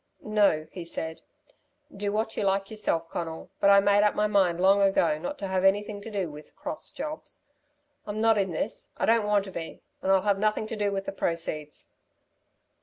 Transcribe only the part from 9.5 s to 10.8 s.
be and I'll have nothing to